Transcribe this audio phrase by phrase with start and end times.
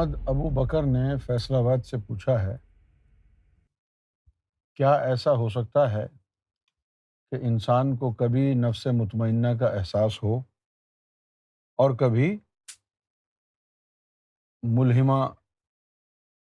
[0.00, 2.56] محمد ابو بکر نے فیصلہ آباد سے پوچھا ہے،
[4.74, 6.06] کیا ایسا ہو سکتا ہے
[7.30, 10.38] کہ انسان کو کبھی نفس مطمئنہ کا احساس ہو
[11.78, 12.38] اور کبھی
[14.62, 15.20] ملحمہ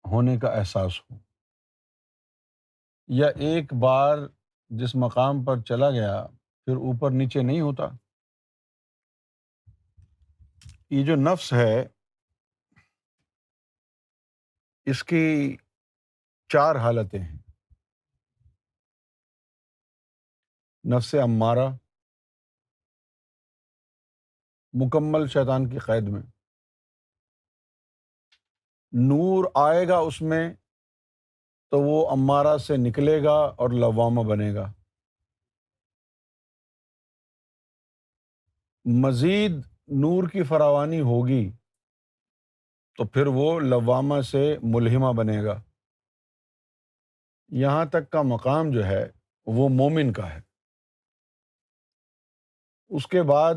[0.05, 1.17] ہونے کا احساس ہو؟
[3.09, 4.19] یا ایک بار
[4.71, 6.27] جس مقام پر چلا گیا
[6.65, 7.89] پھر اوپر نیچے نہیں ہوتا؟
[10.91, 11.87] یہ جو نفس ہے
[14.87, 15.57] اس کی
[16.49, 17.39] چار حالتیں ہیں۔
[20.97, 21.69] نفس عمارہ
[24.73, 26.23] مکمل شیطان کی قید میں۔
[28.93, 30.55] نور آئے گا اس میں
[31.71, 34.73] تو وہ امارہ سے نکلے گا اور لوامہ بنے گا۔
[38.85, 39.53] مزید
[39.89, 41.66] نور کی فراوانی ہوگی۔
[42.97, 45.63] تو پھر وہ لوامہ سے ملحمہ بنے گا۔
[47.49, 49.11] یہاں تک کا مقام جو ہے
[49.47, 50.41] وہ مومن کا ہے۔
[52.89, 53.55] اس کے بعد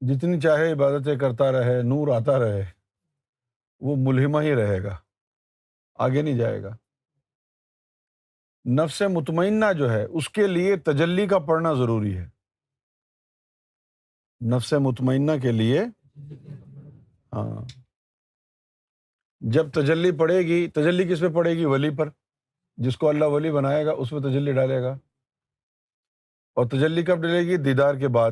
[0.00, 2.70] جتنی چاہے عبادتیں کرتا رہے، نور آتا رہے،
[3.80, 4.98] وہ ملحمہ ہی رہے گا،
[5.94, 6.76] آگے نہیں جائے گا۔
[8.84, 12.28] نفس مطمئنہ جو ہے، اس کے لیے تجلی کا پڑھنا ضروری ہے۔
[14.56, 15.80] نفس مطمئنہ کے لیے
[17.32, 17.64] ہاں۔
[19.40, 22.08] جب تجلی پڑے گی، تجلی کس پہ پڑے گی؟ ولی پر۔
[22.76, 24.92] جس کو اللہ ولی بنائے گا، اس پہ تجلی ڈالے گا۔
[26.54, 28.30] اور تجلی کب ڈلے گی؟ دیدار کے بعد۔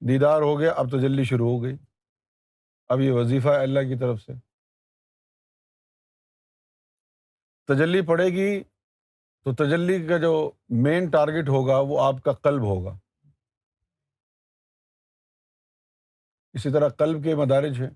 [0.00, 1.76] دیدار ہو گیا، اب تجلی شروع ہو گئی۔
[2.88, 4.32] اب یہ وظیفہ ہے اللہ کی طرف سے۔
[7.66, 8.62] تجلی پڑے گی
[9.44, 12.98] تو تجلی کا جو مین ٹارگیٹ ہوگا، وہ آپ کا قلب ہوگا۔
[16.52, 17.90] اسی طرح قلب کے مدارج ہیں۔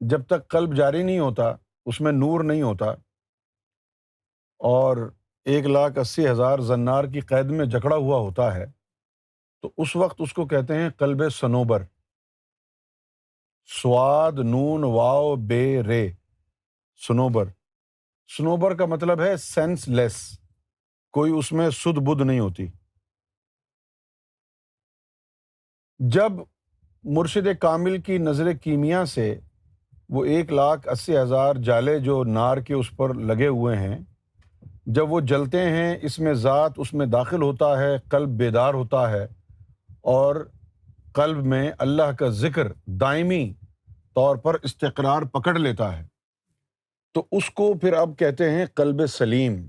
[0.00, 1.42] جب تک قلب جاری نہیں ہوتا،
[1.86, 2.86] اس میں نور نہیں ہوتا۔
[4.58, 5.12] اور
[5.44, 8.64] ایک لاکھ اسی ہزار زنار کی قید میں جکڑا ہوا ہوتا ہے،
[9.62, 11.82] تو اس وقت اس کو کہتے ہیں قلب سنوبر
[13.82, 16.08] سواد نون واؤ بے رے۔
[17.08, 17.44] سنوبر
[18.38, 20.40] سنوبر کا مطلب ہے سینس لیس
[21.12, 22.66] کوئی اس میں سدھ بدھ نہیں ہوتی۔
[25.98, 26.32] جب
[27.04, 29.38] مرشد کامل کی نظر کیمیا سے
[30.08, 33.98] وہ ایک لاکھ اسی ہزار جالے جو نار کے اس پر لگے ہوئے ہیں،
[34.86, 39.10] جب وہ جلتے ہیں، اس میں ذات اس میں داخل ہوتا ہے، قلب بیدار ہوتا
[39.10, 39.26] ہے
[40.00, 40.50] اور
[41.14, 43.54] قلب میں اللہ کا ذکر دائمی
[44.14, 46.06] طور پر استقرار پکڑ لیتا ہے۔
[47.14, 49.68] تو اس کو پھر اب کہتے ہیں قلب سلیم۔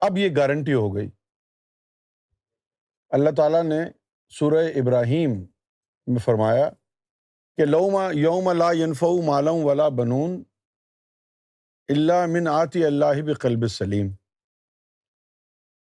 [0.00, 1.08] اب یہ گارنٹی ہو گئی۔
[3.10, 3.97] اللہ تعالیٰ نے
[4.28, 5.30] سورہ ابراہیم
[6.06, 6.70] میں فرمایا
[7.56, 10.42] کہ لوما یوم لا ینفع مالم ولا بنون
[11.88, 14.08] اللہ من آتی اللہ بقلب سلیم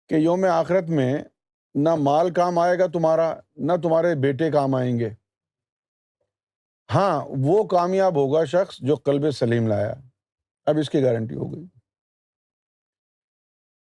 [0.09, 1.25] کہ یوم آخرت میں
[1.75, 5.11] نہ مال کام آئے گا تمہارا، نہ تمہارے بیٹے کام آئیں گے۔
[6.95, 9.95] ہاں وہ کامیاب ہوگا شخص جو قلب سلیم لایا۔
[10.67, 11.67] اب اس کی گارنٹی ہو گئی۔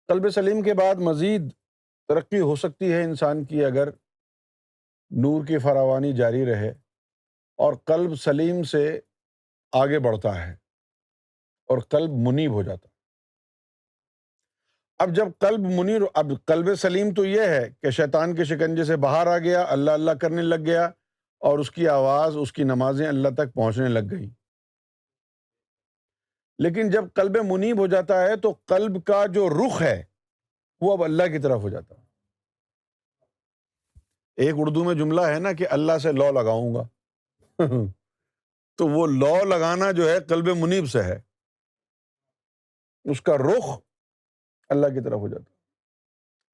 [0.09, 1.43] قلب سلیم کے بعد مزید
[2.09, 3.91] ترقی ہو سکتی ہے انسان کی اگر
[5.11, 6.71] نور کی فراوانی جاری رہے
[7.59, 9.01] اور قلب سلیم سے
[9.73, 10.53] آگے بڑھتا ہے
[11.69, 12.89] اور قلب منیب ہو جاتا
[14.99, 18.97] اب جب قلب منیر اب قلب سلیم تو یہ ہے کہ شیطان کے شکنجے سے
[18.97, 20.85] باہر آ گیا، اللہ اللہ کرنے لگ گیا
[21.43, 24.31] اور اس کی آواز، اس کی نمازیں اللہ تک پہنچنے لگ گئی
[26.59, 30.03] لیکن جب قلب منیب ہو جاتا ہے تو قلب کا جو رخ ہے،
[30.81, 32.10] وہ اب اللہ کی طرف ہو جاتا ہے۔
[34.41, 36.83] ایک اردو میں جملہ ہے نا کہ اللہ سے لو لگاؤں گا۔
[38.77, 41.21] تو وہ لو لگانا جو ہے قلب منیب سے ہے۔
[43.05, 43.79] اس کا رخ
[44.69, 45.53] اللہ کی طرف ہو جاتا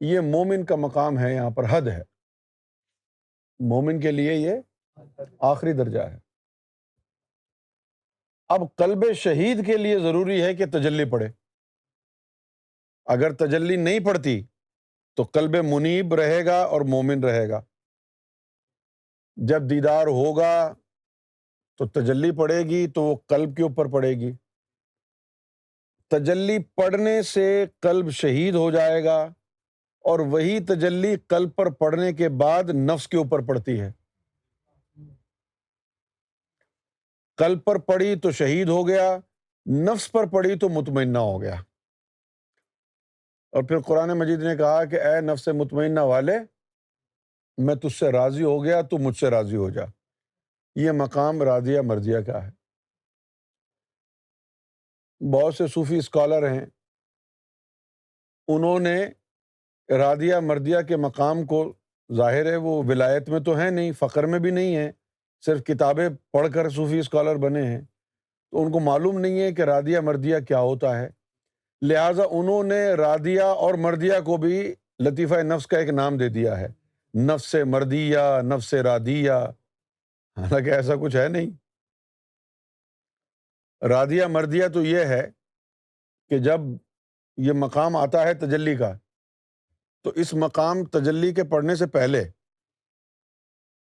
[0.00, 2.02] یہ مومن کا مقام ہے، یہاں پر حد ہے۔
[3.58, 4.52] مومن کے لیے یہ
[5.38, 6.18] آخری درجہ ہے۔
[8.48, 11.26] اب قلب شہید کے لیے ضروری ہے کہ تجلی پڑے
[13.04, 14.44] اگر تجلی نہیں پڑتی
[15.14, 17.60] تو قلب منیب رہے گا اور مومن رہے گا۔
[19.36, 20.74] جب دیدار ہوگا
[21.76, 24.32] تو تجلی پڑے گی تو وہ قلب کے اوپر پڑے گی۔
[26.10, 29.22] تجلی پڑھنے سے قلب شہید ہو جائے گا
[30.00, 33.92] اور وہی تجلی قلب پر پڑھنے کے بعد نفس کے اوپر پڑتی ہے۔
[37.36, 39.18] قلب پر پڑی تو شہید ہو گیا،
[39.66, 41.54] نفس پر پڑی تو مطمئنہ ہو گیا۔
[43.52, 46.55] اور پھر قرآن مجید نے کہا کہ اے نفس مطمئنہ والے
[47.58, 49.82] میں تجھ سے راضی ہو گیا تو مجھ سے راضی ہو جا۔
[50.74, 52.50] یہ مقام رادیہ مردیا کا ہے۔
[55.32, 56.66] بہت سے صوفی اسکالر ہیں۔
[58.48, 59.06] انہوں نے
[59.98, 61.72] رادیہ مردیا کے مقام کو
[62.16, 64.92] ظاہر ہے، وہ ولایت میں تو ہے نہیں فخر میں بھی نہیں ہے
[65.46, 67.80] صرف کتابیں پڑھ کر صوفی اسکالر بنے ہیں۔
[68.50, 71.08] تو ان کو معلوم نہیں ہے کہ رادیہ مردیا کیا ہوتا ہے۔
[71.82, 74.74] لہٰذا انہوں نے رادیہ اور مردیا کو بھی
[75.04, 76.85] لطیفہ نفس کا ایک نام دے دیا ہے۔
[77.24, 79.32] نفس مردیا نفس رادیہ۔
[80.36, 81.50] حالانکہ ایسا کچھ ہے نہیں۔
[83.88, 85.30] رادیہ مردیا تو یہ ہے
[86.28, 86.60] کہ جب
[87.36, 88.92] یہ مقام آتا ہے تجلی کا،
[90.02, 92.24] تو اس مقام تجلی کے پڑھنے سے پہلے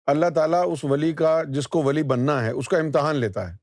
[0.06, 3.58] اللہ تعالیٰ اس ولی کا، جس کو ولی بننا ہے، اس کا امتحان لیتا ہے۔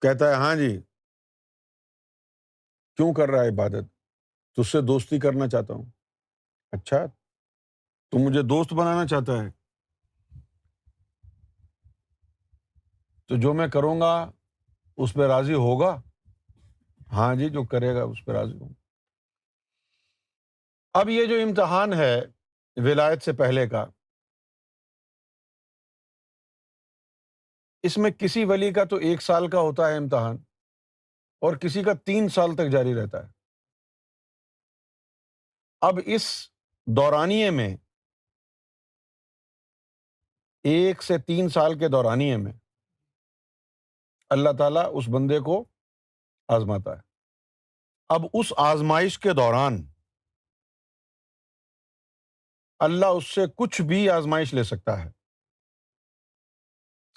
[0.00, 0.82] کہتا ہے ہاں جی
[2.96, 3.84] کیوں کر رہا ہے عبادت؟
[4.56, 6.03] تج سے دوستی کرنا چاہتا ہوں۔
[6.74, 6.98] اچھا
[8.12, 9.50] تو مجھے دوست بنانا چاہتا ہے۔
[13.28, 14.14] تو جو میں کروں گا،
[14.96, 15.90] اس پہ راضی ہوگا؟
[17.12, 18.72] ہاں جی جو کرے گا، اس پہ راضی ہوں۔
[20.94, 22.14] اب یہ جو امتحان ہے
[22.76, 23.84] ولایت سے پہلے کا،
[27.82, 30.36] اس میں کسی ولی کا تو ایک سال کا ہوتا ہے امتحان،
[31.42, 33.32] اور کسی کا تین سال تک جاری رہتا ہے۔
[35.80, 36.53] اب اس
[36.86, 37.76] دورانیے میں،
[40.62, 42.52] ایک سے تین سال کے دورانیے میں
[44.30, 45.64] اللہ تعالیٰ اس بندے کو
[46.48, 47.00] آزماتا ہے۔
[48.08, 49.72] اب اس آزمائش کے دوران
[52.78, 55.10] اللہ اس سے کچھ بھی آزمائش لے سکتا ہے۔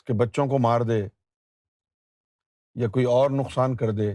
[0.06, 1.06] کہ بچوں کو مار دے
[2.76, 4.14] یا کوئی اور نقصان کر دے۔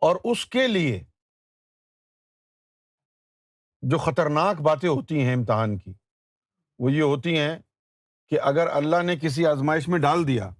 [0.00, 1.07] اور اس کے لیے
[3.82, 5.92] جو خطرناک باتیں ہوتی ہیں امتحان کی،
[6.78, 7.58] وہ یہ ہوتی ہیں
[8.28, 10.50] کہ اگر اللہ نے کسی آزمائش میں ڈال دیا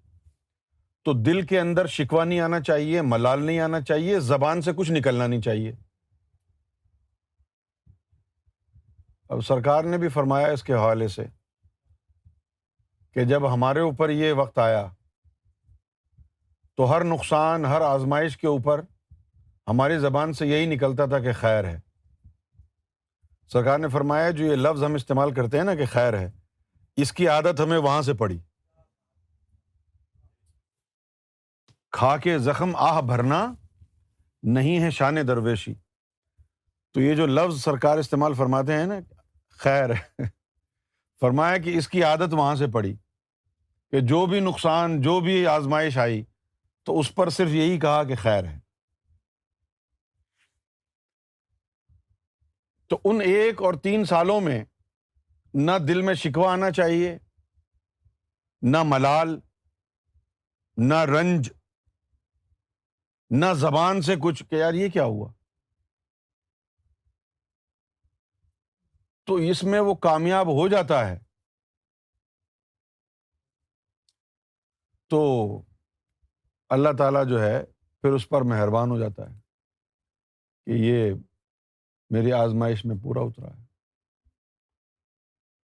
[1.05, 4.93] تو دل کے اندر شکوا نہیں آنا چاہیے، ملال نہیں آنا چاہیے، زبان سے کچھ
[4.93, 5.73] نکلنا نہیں چاہیے۔
[9.29, 11.25] اب سرکار نے بھی فرمایا اس کے حوالے سے
[13.15, 14.87] کہ جب ہمارے اوپر یہ وقت آیا
[16.77, 18.81] تو ہر نقصان، ہر آزمائش کے اوپر
[19.69, 21.88] ہماری زبان سے یہی نکلتا تھا کہ خیر ہے۔
[23.53, 26.31] سرکار نے فرمایا، جو یہ لفظ ہم استعمال کرتے ہیں نا کہ خیر ہے،
[26.97, 28.39] اس کی عادت ہمیں وہاں سے پڑی۔
[31.93, 33.53] کھا کے زخم آہ بھرنا
[34.43, 35.75] نہیں ہے شان درویشی۔
[36.93, 38.95] تو یہ جو لفظ سرکار استعمال فرماتے ہیں نا،
[39.51, 40.23] خیر ہے۔
[41.21, 42.97] فرمایا کہ اس کی عادت وہاں سے پڑی
[43.91, 46.25] کہ جو بھی نقصان، جو بھی آزمائش آئی،
[46.83, 48.68] تو اس پر صرف یہی کہا کہ خیر ہے۔
[52.89, 54.65] تو ان ایک اور تین سالوں میں
[55.55, 57.19] نہ دل میں شکوا آنا چاہیے،
[58.63, 59.29] نہ ملال،
[60.77, 61.53] نہ رنج،
[63.31, 65.33] نہ زبان سے کچھ کہ یار یہ کیا ہوا؟
[69.25, 71.19] تو اس میں وہ کامیاب ہو جاتا ہے۔
[75.11, 75.21] تو
[76.69, 77.65] اللہ تعالیٰ جو ہے
[78.01, 79.41] پھر اس پر مہربان ہو جاتا ہے
[80.65, 81.15] کہ یہ
[82.11, 83.65] میری آزمائش میں پورا اترا ہے۔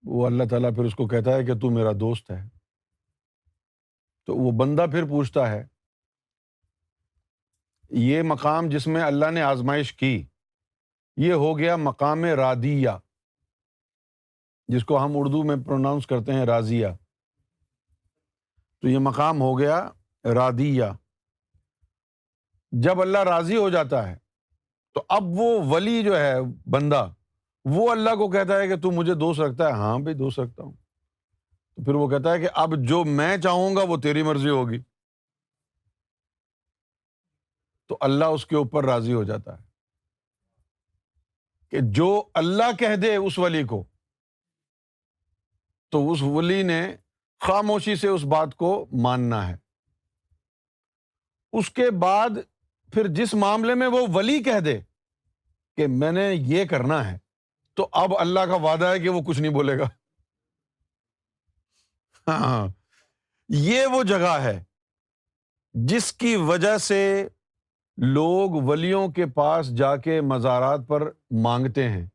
[0.03, 2.49] وہ اللہ تعالیٰ پھر اس کو کہتا ہے کہ تو میرا دوست ہے۔
[4.27, 5.67] تو وہ بندہ پھر پوچھتا ہے،
[7.91, 10.27] یہ مقام جس میں اللہ نے آزمائش کی،
[11.17, 12.89] یہ ہو گیا مقام رادیہ،
[14.69, 16.87] جس کو ہم اردو میں پروناؤنس کرتے ہیں راضیہ
[18.81, 19.91] تو یہ مقام ہو گیا
[20.35, 20.85] رادیہ۔
[22.73, 24.24] جب اللہ راضی ہو جاتا ہے
[24.95, 26.35] تو اب وہ ولی جو ہے،
[26.71, 27.13] بندہ،
[27.65, 30.63] وہ اللہ کو کہتا ہے کہ تو مجھے دوست رکھتا ہے۔ ہاں بھائی، دوست رکھتا
[30.63, 30.73] ہوں۔
[31.75, 34.79] تو پھر وہ کہتا ہے کہ اب جو میں چاہوں گا، وہ تیری مرضی ہوگی۔
[37.87, 39.63] تو اللہ اس کے اوپر راضی ہو جاتا ہے
[41.69, 43.85] کہ جو اللہ کہہ دے اس ولی کو،
[45.89, 46.97] تو اس ولی نے
[47.41, 49.57] خاموشی سے اس بات کو ماننا ہے۔
[51.53, 52.31] اس کے بعد
[52.95, 54.81] پھر جس معاملے میں وہ ولی کہہ دے
[55.77, 57.19] کہ میں نے یہ کرنا ہے،
[57.75, 59.89] تو اب اللہ کا وعدہ ہے کہ وہ کچھ نہیں بولے گا۔
[62.29, 62.69] ہاں
[63.49, 64.65] یہ وہ جگہ ہے
[65.75, 67.29] جس کی وجہ سے
[67.97, 72.07] لوگ ولیوں کے پاس جا کے مزارات پر مانگتے ہیں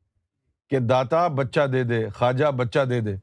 [0.70, 3.16] کہ داتا بچہ دے دے، خواجہ بچہ دے دے۔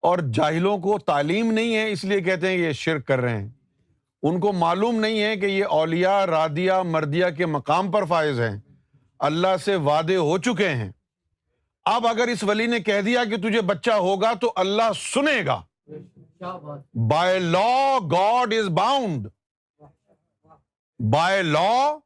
[0.00, 3.48] اور جاہلوں کو تعلیم نہیں ہے، اس لیے کہتے ہیں یہ شرک کر رہے ہیں۔
[4.22, 8.60] ان کو معلوم نہیں ہے کہ یہ اولیا رادیا مردیا کے مقام پر فائز ہیں۔
[9.18, 10.92] اللہ سے وعدے ہو چکے ہیں۔
[11.84, 15.62] اب اگر اس ولی نے کہہ دیا کہ تجھے بچہ ہوگا تو اللہ سنے گا۔
[16.94, 19.28] By law God is bound
[20.98, 21.96] by law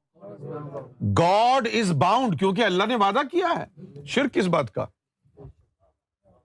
[1.19, 4.87] God is bound کیونکہ اللہ نے وعدہ کیا ہے۔ شرک کس بات کا۔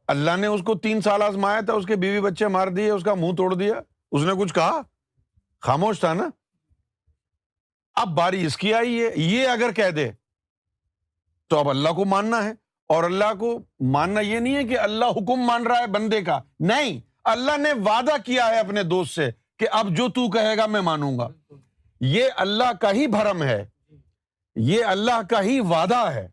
[0.07, 3.03] اللہ نے اس کو تین سال آزمایا تھا، اس کے بیوی بچے مار دیے، اس
[3.03, 3.73] کا منہ توڑ دیا۔
[4.11, 4.81] اس نے کچھ کہا؟
[5.61, 6.29] خاموش تھا نا؟
[7.95, 10.11] اب باری اس کی آئی ہے، یہ اگر کہہ دے،
[11.47, 12.51] تو اب اللہ کو ماننا ہے۔
[12.87, 16.41] اور اللہ کو ماننا یہ نہیں ہے کہ اللہ حکم مان رہا ہے بندے کا۔
[16.59, 20.65] نہیں، اللہ نے وعدہ کیا ہے اپنے دوست سے کہ اب جو تو کہے گا
[20.65, 21.27] میں مانوں گا۔
[22.01, 23.67] یہ اللہ کا ہی بھرم ہے۔
[24.55, 26.29] یہ اللہ کا ہی وعدہ ہے۔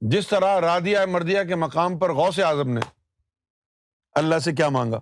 [0.00, 2.80] جس طرح رادیا مردیا کے مقام پر غوث اعظم نے
[4.12, 4.98] اللہ سے کیا مانگا؟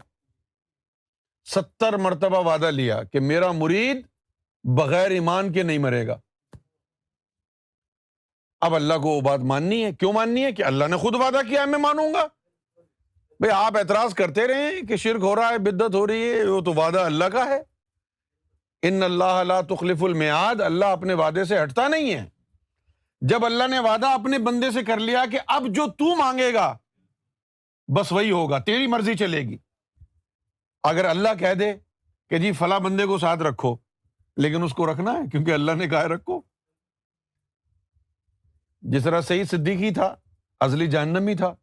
[1.45, 4.07] ستر مرتبہ وعدہ لیا کہ میرا مرید
[4.65, 6.21] بغیر ایمان کے نہیں مرے گا۔
[8.61, 11.41] اب اللہ کو وہ بات ماننی ہے۔ کیوں ماننی ہے؟ کہ اللہ نے خود وعدہ
[11.49, 12.27] کیا میں مانوں گا۔
[13.41, 16.61] بھائی آپ اعتراض کرتے رہے کہ شرک ہو رہا ہے بدت ہو رہی ہے، وہ
[16.61, 17.63] تو وعدہ اللہ کا ہے۔
[18.83, 22.29] ان اللہ تخلف المیاد اللہ اپنے وعدے سے ہٹتا نہیں ہے۔
[23.21, 26.79] جب اللہ نے وعدہ اپنے بندے سے کر لیا کہ اب جو تو مانگے گا،
[27.97, 29.59] بس وہی ہوگا، تیری مرضی چلے گی۔
[30.83, 31.75] اگر اللہ کہہ دے
[32.31, 33.77] کہ جی فلاں بندے کو ساتھ رکھو،
[34.37, 36.41] لیکن اس کو رکھنا ہے کیونکہ اللہ نے کہا رکھو۔
[38.83, 40.17] جس طرح صحیح صدیقی تھا
[40.61, 41.55] ازلی جہنمی تھا۔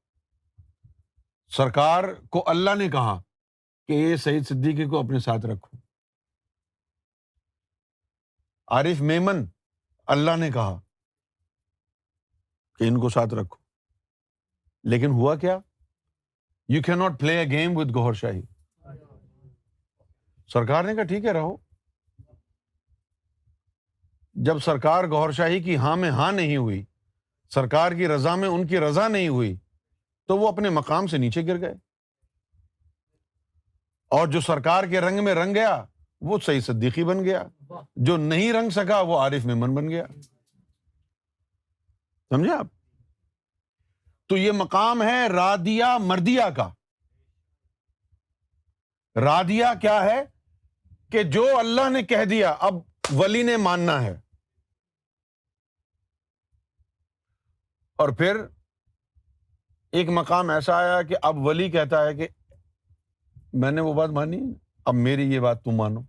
[1.50, 3.22] سرکار کو اللہ نے کہا
[3.88, 5.78] کہ یہ سعید صدیقی کو اپنے ساتھ رکھو۔
[8.68, 9.46] عارف میمن
[10.08, 10.80] اللہ نے کہا
[12.76, 13.58] کہ ان کو ساتھ رکھو۔
[14.84, 15.58] لیکن ہوا کیا؟
[16.70, 18.42] You can not play a game with Gohar Shahi
[20.54, 21.58] سرکار نے کہا ٹھیک ہے، رہو۔
[24.34, 26.86] جب سرکار گور شاہی کی ہاں میں ہاں نہیں ہوئی،
[27.50, 29.56] سرکار کی رضا میں ان کی رضا نہیں ہوئی،
[30.28, 31.74] تو وہ اپنے مقام سے نیچے گر گئے۔
[34.08, 35.86] اور جو سرکار کے رنگ میں رنگ گیا،
[36.22, 37.44] وہ صحیح صدیقی بن گیا۔
[37.96, 40.04] جو نہیں رنگ سکا، وہ عارف میں من بن گیا۔
[42.30, 42.68] سمجھے آپ؟
[44.28, 46.70] تو یہ مقام ہے رادیا مردیا کا۔
[49.16, 50.39] رادیا کیا ہے؟
[51.12, 52.74] کہ جو اللہ نے کہہ دیا، اب
[53.16, 54.20] ولی نے ماننا ہے۔
[57.96, 58.38] اور پھر
[59.92, 62.28] ایک مقام ایسا آیا کہ اب ولی کہتا ہے کہ
[63.54, 64.54] میں نے وہ بات مانی،
[64.86, 66.02] اب میری یہ بات تم مانو۔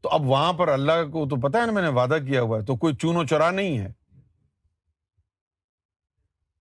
[0.00, 2.58] تو اب وہاں پر اللہ کو تو پتا ہے نا، میں نے وعدہ کیا ہوا
[2.58, 3.92] ہے، تو کوئی چون و چرا نہیں ہے۔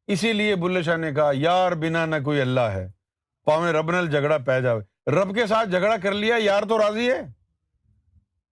[0.07, 2.91] اسی لیے بلے شاہ نے کہا، یار بنا نہ کوئی اللہ ہے
[3.45, 7.11] پاؤں رب نل جھگڑا پہ جاوے۔ رب کے ساتھ جھگڑا کر لیا، یار تو راضی
[7.11, 7.21] ہے،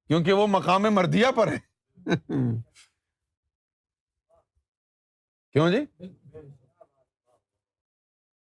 [0.08, 1.58] کیونکہ وہ مقام مردیا پر ہے۔
[5.52, 6.06] کیوں جی؟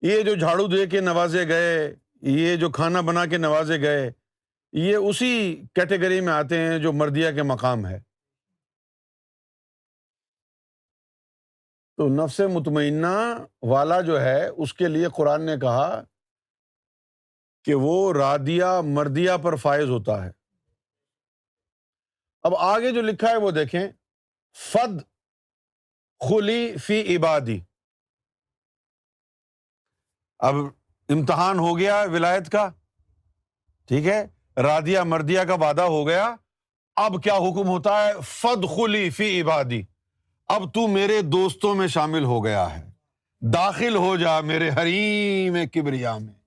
[0.00, 4.10] یہ جو جھاڑو دے کے نوازے گئے، یہ جو کھانا بنا کے نوازے گئے،
[4.72, 8.00] یہ اسی کیٹیگری میں آتے ہیں جو مردیا کے مقام ہے۔
[11.96, 13.16] تو نفس مطمئنہ
[13.62, 16.02] والا جو ہے، اس کے لیے قرآن نے کہا
[17.62, 20.30] کہ وہ رادیا مردیا پر فائز ہوتا ہے۔
[22.42, 23.88] اب آگے جو لکھا ہے وہ دیکھیں۔
[24.56, 25.00] فد
[26.28, 27.60] خلی فی عبادی۔
[30.38, 30.54] اب
[31.08, 32.70] امتحان ہو گیا ولایت کا۔
[33.88, 34.26] ٹھیک ہے۔
[34.56, 36.36] رادیا مردیا کا وعدہ ہو گیا۔
[36.96, 39.82] اب کیا حکم ہوتا ہے؟ فد خلی فی عبادی۔
[40.48, 42.90] اب تو میرے دوستوں میں شامل ہو گیا ہے۔
[43.40, 46.41] داخل ہو جا میرے حریم کبریا میں۔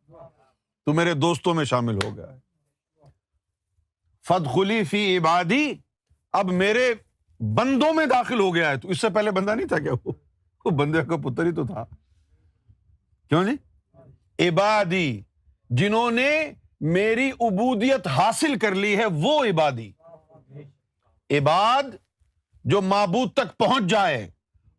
[0.86, 2.38] تو میرے دوستوں میں شامل ہو گیا ہے۔
[4.28, 5.74] فد خلی فی عبادی
[6.34, 6.94] اب میرے
[7.40, 9.92] بندوں میں داخل ہو گیا ہے۔ تو اس سے پہلے بندہ نہیں تھا کیا؟
[10.66, 11.86] وہ بندے کا پتر ہی تو تھا۔
[13.30, 13.52] کیوں جی؟
[14.48, 15.22] عبادی
[15.70, 16.52] جنہوں نے
[16.82, 19.92] میری عبودیت حاصل کر لی ہے، وہ عبادی
[21.30, 21.84] عباد
[22.64, 24.30] جو معبود تک پہنچ جائے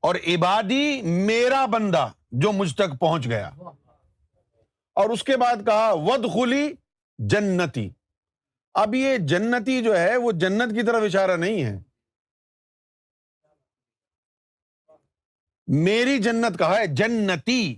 [0.00, 3.50] اور عبادی میرا بندہ جو مجھ تک پہنچ گیا۔
[4.96, 6.72] اور اس کے بعد کہا ود خلی
[7.18, 7.90] جنتی
[8.74, 11.78] اب یہ جنتی جو ہے، وہ جنت کی طرف اشارہ نہیں ہے۔
[15.66, 17.76] میری جنت کہا ہے، جنتی۔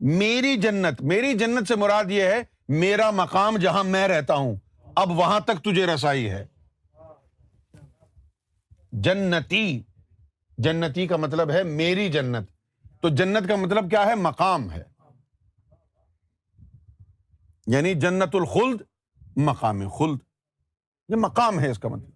[0.00, 4.56] میری جنت میری جنت سے مراد یہ ہے، میرا مقام جہاں میں رہتا ہوں،
[4.96, 6.46] اب وہاں تک تجھے رسائی ہے۔
[8.92, 9.82] جنتی۔
[10.58, 12.50] جنتی کا مطلب ہے میری جنت۔
[13.02, 14.97] تو جنت کا مطلب کیا ہے؟ مقام ہے۔
[17.68, 18.82] یعنی جنت الخلد،
[19.36, 20.18] مقام خلد.
[21.08, 22.10] یہ مقام ہے اس کا مطلب.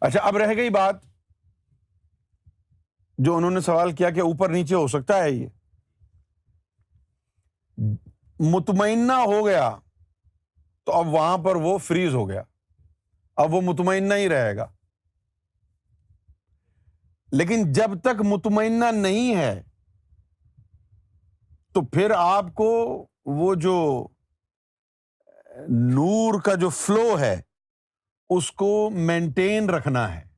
[0.00, 0.94] اچھا اب رہ گئی بات
[3.18, 5.48] جو انہوں نے سوال کیا کہ اوپر نیچے ہو سکتا ہے یہ.
[8.40, 9.76] مطمئنہ ہو گیا
[10.84, 12.42] تو اب وہاں پر وہ فریز ہو گیا.
[13.36, 14.66] اب وہ مطمئنہ ہی رہے گا.
[17.32, 19.62] لیکن جب تک مطمئنہ نہیں ہے
[21.72, 24.06] تو پھر آپ کو وہ جو
[25.68, 27.40] نور کا جو فلو ہے،
[28.28, 30.28] اس کو مینٹین رکھنا ہے۔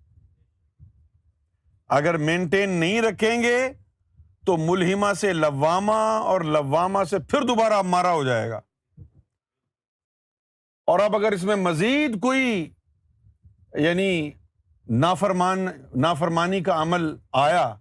[1.89, 3.73] اگر مینٹین نہیں رکھیں گے،
[4.47, 8.61] تو ملحمہ سے لواما اور لواما سے پھر دوبارہ مارا ہو جائے گا۔
[10.87, 12.73] اور اب اگر اس میں مزید کوئی
[13.75, 14.31] یعنی
[14.89, 17.75] نافرمان، نافرمانی کا عمل آیا،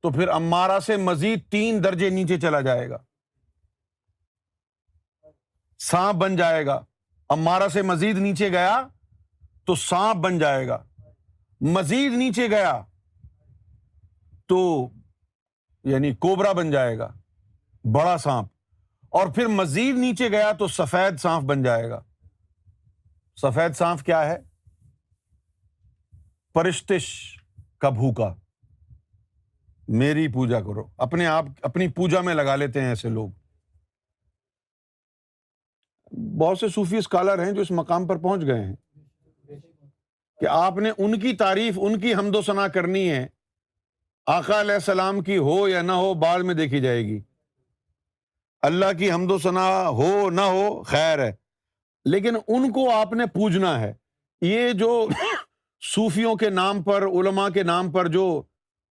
[0.00, 2.98] تو پھر امارا سے مزید تین درجے نیچے چلا جائے گا۔
[5.90, 6.84] سانپ بن جائے گا۔
[7.28, 8.88] امارا سے مزید نیچے گیا
[9.64, 10.84] تو سانپ بن جائے گا۔
[11.60, 12.82] مزید نیچے گیا
[14.46, 14.88] تو
[15.84, 17.12] یعنی کوبرا بن جائے گا۔
[17.84, 18.48] بڑا سانپ۔
[19.08, 22.00] اور پھر مزید نیچے گیا تو سفید سانپ بن جائے گا۔
[23.36, 24.38] سفید سانپ کیا ہے؟
[26.54, 27.36] پرستش
[27.78, 28.34] کا بھوکا۔
[29.88, 33.30] میری پوجا کرو۔ اپنے آپ، اپنی پوجا میں لگا لیتے ہیں ایسے لوگ۔
[36.12, 38.76] بہت سے صوفی اسکالر ہیں جو اس مقام پر پہنچ گئے ہیں
[40.40, 43.26] کہ آپ نے ان کی تعریف، ان کی حمد و ثنا کرنی ہے۔
[44.26, 47.20] آقا علیہ السلام کی ہو یا نہ ہو بعد میں دیکھی جائے گی۔
[48.62, 51.32] اللہ کی حمد و ثنا ہو نہ ہو، خیر ہے۔
[52.04, 53.94] لیکن ان کو آپ نے پوجنا ہے۔
[54.40, 55.08] یہ جو
[55.94, 58.42] صوفیوں کے نام پر، علماء کے نام پر جو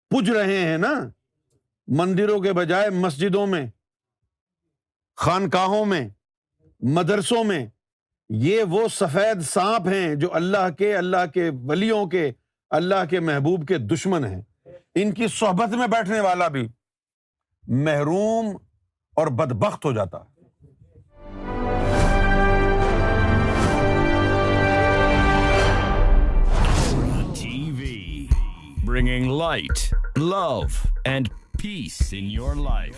[0.09, 0.93] پج رہے ہیں نا،
[1.87, 3.67] مندروں کے بجائے مسجدوں میں،
[5.15, 6.09] خانقاہوں میں
[6.79, 7.65] مدرسوں میں،
[8.29, 12.31] یہ وہ سفید سانپ ہیں جو اللہ کے اللہ کے ولیوں کے،
[12.69, 14.41] اللہ کے محبوب کے دشمن ہیں۔
[14.95, 16.67] ان کی صحبت میں بیٹھنے والا بھی
[17.67, 18.57] محروم
[19.15, 20.17] اور بدبخت ہو جاتا۔
[28.85, 30.61] Bringing light love
[31.05, 31.27] and
[31.61, 32.95] peace in your life